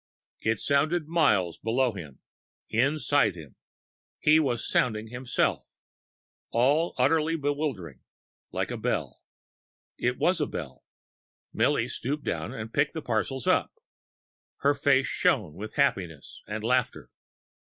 It 0.39 0.59
sounded 0.59 1.07
miles 1.07 1.59
below 1.59 1.91
him 1.93 2.21
inside 2.69 3.35
him 3.35 3.55
he 4.19 4.39
was 4.39 4.67
sounding 4.67 5.09
himself 5.09 5.67
all 6.49 6.95
utterly 6.97 7.35
bewildering 7.35 8.01
like 8.51 8.71
a 8.71 8.77
bell. 8.77 9.21
It 9.99 10.17
was 10.17 10.41
a 10.41 10.47
bell. 10.47 10.85
Milly 11.53 11.87
stooped 11.87 12.23
down 12.23 12.51
and 12.51 12.73
picked 12.73 12.93
the 12.93 13.03
parcels 13.03 13.45
up. 13.45 13.73
Her 14.61 14.73
face 14.73 15.05
shone 15.05 15.53
with 15.53 15.75
happiness 15.75 16.41
and 16.47 16.63
laughter.... 16.63 17.11